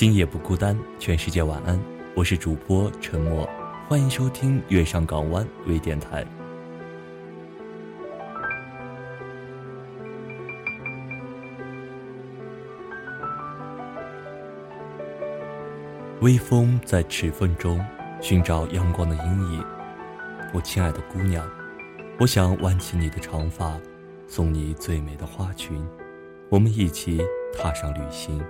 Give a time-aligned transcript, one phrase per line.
[0.00, 1.78] 今夜不孤单，全世界晚安。
[2.14, 3.46] 我是主播沉默，
[3.86, 6.26] 欢迎收听月上港湾微电台。
[16.22, 17.78] 微风在齿缝中
[18.22, 19.62] 寻找阳光的阴影。
[20.54, 21.46] 我亲爱的姑娘，
[22.18, 23.78] 我想挽起你的长发，
[24.26, 25.86] 送你最美的花裙，
[26.48, 27.20] 我们一起
[27.52, 28.42] 踏上旅行。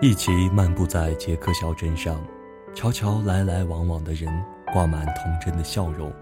[0.00, 2.24] 一起漫步在捷克小镇上，
[2.72, 4.32] 瞧瞧来来往往的人，
[4.72, 6.12] 挂满童真的笑容，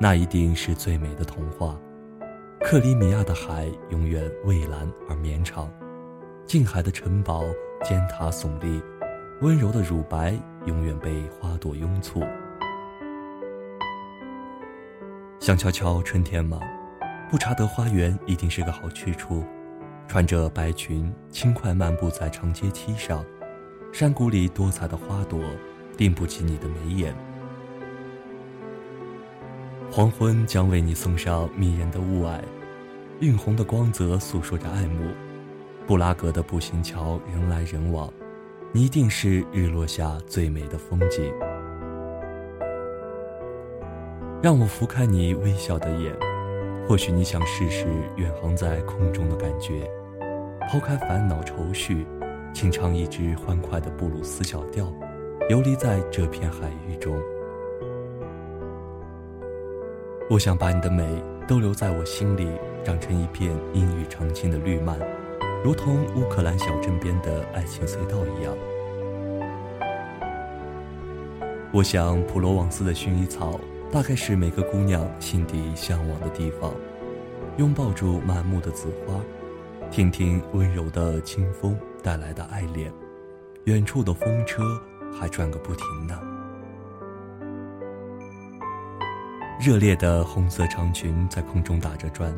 [0.00, 1.78] 那一定是最美的童话。
[2.62, 5.70] 克里米亚的海永远蔚蓝而绵长，
[6.46, 7.44] 近海的城堡
[7.84, 8.82] 尖塔耸立，
[9.42, 10.34] 温柔的乳白
[10.64, 12.22] 永远被花朵拥簇。
[15.38, 16.58] 想瞧瞧春天吗？
[17.30, 19.44] 布查德花园一定是个好去处。
[20.12, 23.24] 穿着白裙，轻快漫步在长阶梯上，
[23.94, 25.40] 山谷里多彩的花朵，
[25.96, 27.16] 定不起你的眉眼。
[29.90, 32.42] 黄昏将为你送上迷人的雾霭，
[33.20, 35.10] 晕红的光泽诉说着爱慕。
[35.86, 38.12] 布拉格的步行桥人来人往，
[38.70, 41.32] 你一定是日落下最美的风景。
[44.42, 46.14] 让我拂开你微笑的眼，
[46.86, 49.90] 或许你想试试远航在空中的感觉。
[50.68, 52.06] 抛开烦恼愁绪，
[52.54, 54.90] 轻唱一支欢快的布鲁斯小调，
[55.50, 57.14] 游离在这片海域中。
[60.30, 61.06] 我想把你的美
[61.46, 62.48] 都留在我心里，
[62.82, 64.98] 长成一片阴雨常青的绿蔓，
[65.62, 68.56] 如同乌克兰小镇边的爱情隧道一样。
[71.70, 73.60] 我想普罗旺斯的薰衣草，
[73.90, 76.72] 大概是每个姑娘心底向往的地方，
[77.58, 79.20] 拥抱住满目的紫花。
[79.92, 82.90] 听听温柔的清风带来的爱恋，
[83.64, 84.62] 远处的风车
[85.12, 86.18] 还转个不停呢。
[89.60, 92.34] 热烈的红色长裙在空中打着转，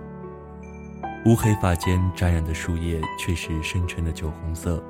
[1.26, 4.82] 乌黑发间沾染的树叶却是深沉的酒红色。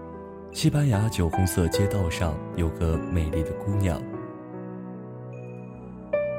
[0.50, 4.00] 西班牙酒红色街道上有个美丽的姑娘，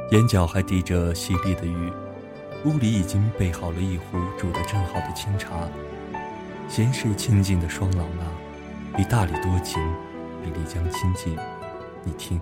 [0.09, 1.93] 眼角还滴着淅沥的雨。
[2.65, 5.69] 屋里已经备好了一壶煮得正好的清茶。
[6.67, 8.27] 闲适清静的双廊啊，
[8.97, 9.81] 比大理多情，
[10.43, 11.37] 比丽江亲近。
[12.03, 12.39] 你听，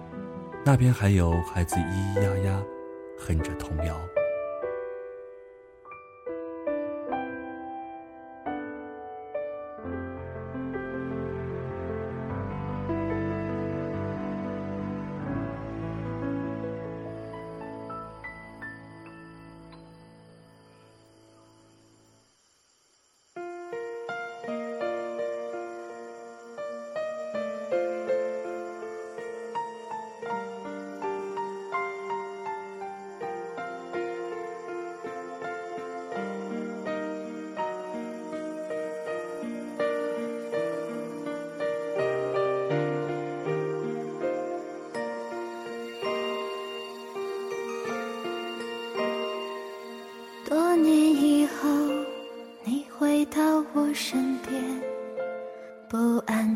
[0.66, 2.64] 那边还有孩子咿咿呀呀，
[3.18, 3.96] 哼着童谣。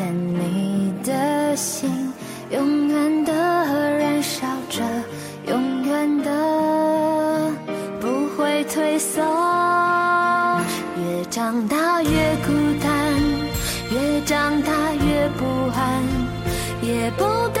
[0.00, 1.90] 但你的心
[2.50, 4.80] 永远的燃烧着，
[5.48, 7.50] 永远的
[8.00, 8.06] 不
[8.36, 9.20] 会退缩。
[10.96, 12.10] 越长大越
[12.46, 12.88] 孤单，
[13.90, 15.44] 越长大越不
[15.74, 16.00] 安，
[16.80, 17.60] 也不得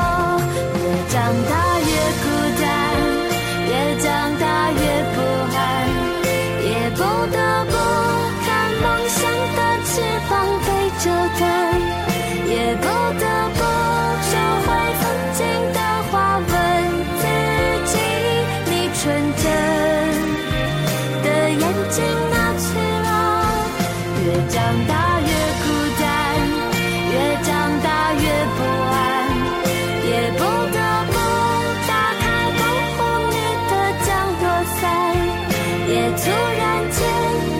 [35.91, 36.97] 也突然间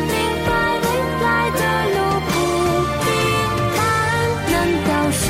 [0.07, 0.15] 明
[0.47, 0.49] 白
[0.79, 0.85] 未
[1.21, 1.59] 来的
[1.91, 1.97] 路
[2.29, 2.31] 不
[3.03, 3.05] 平
[3.75, 3.77] 坦
[4.47, 4.53] 难
[4.87, 5.21] 道说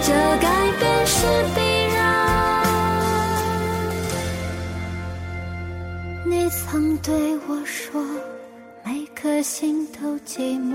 [0.00, 0.08] 这
[0.40, 0.46] 改
[0.78, 1.16] 变是
[1.56, 1.58] 必
[1.96, 1.98] 然？
[6.24, 7.10] 你曾对
[7.48, 8.00] 我说
[8.84, 10.72] 每颗心都寂寞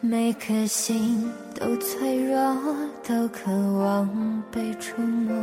[0.00, 1.28] 每颗心
[1.58, 2.38] 都脆弱
[3.02, 4.08] 都渴望
[4.52, 5.34] 被触摸。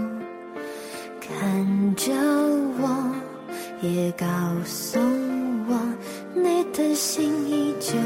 [1.20, 2.12] 看着
[2.80, 2.84] 我
[3.82, 4.26] 也告
[4.64, 5.00] 诉
[5.68, 5.76] 我，
[6.36, 7.98] 你的心依旧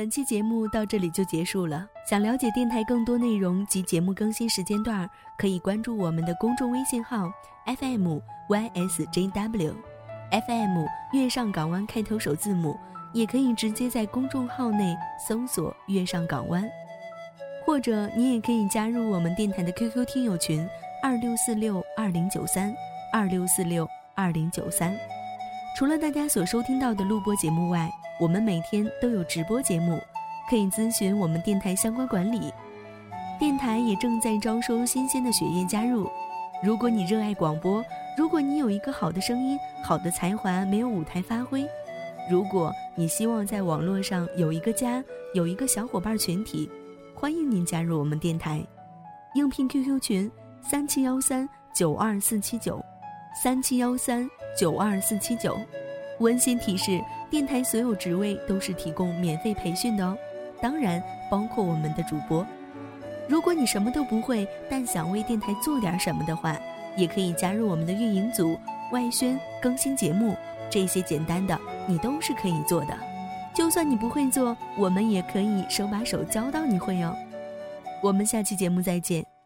[0.00, 1.86] 本期节目到这里就结束了。
[2.08, 5.06] 想了解电台更多内容及节目更新时间段，
[5.36, 7.30] 可以关注我们的公众微信号
[7.66, 8.16] FM
[8.48, 12.74] YSJW，FM 月上港湾开头首字母，
[13.12, 14.96] 也可以直接在公众号内
[15.28, 16.66] 搜索“月上港湾”，
[17.66, 20.66] 或者你也可以加入我们电台的 QQ 听友群
[21.02, 22.74] 二六四六二零九三
[23.12, 24.98] 二六四六二零九三。
[25.76, 29.98] 除了大家所收听到的录播节目外，我们每天都有直播节目，
[30.50, 32.52] 可以咨询我们电台相关管理。
[33.38, 36.06] 电台也正在招收新鲜的血液加入。
[36.62, 37.82] 如果你热爱广播，
[38.18, 41.66] 如果你有一个好的声音、好的才华没有舞台发挥，
[42.30, 45.02] 如果你希望在网络上有一个家、
[45.32, 46.70] 有一个小伙伴群体，
[47.14, 48.62] 欢迎您加入我们电台。
[49.34, 50.30] 应聘 QQ 群：
[50.60, 52.84] 三七幺三九二四七九，
[53.42, 55.58] 三七幺三九二四七九。
[56.20, 60.16] 温馨提示：电台所有职位都是提供免费培训的哦，
[60.60, 62.46] 当然包括我们的主播。
[63.28, 66.58] 如果你什么都不会，但想为电台做点什么的话，
[66.96, 68.58] 也可以加入我们的运营组、
[68.92, 70.34] 外宣、更新节目，
[70.68, 72.94] 这些简单的你都是可以做的。
[73.54, 77.16] 就算你不会做，我们也可以手把手教到你会哦。
[78.02, 79.39] 我们下期节目再见。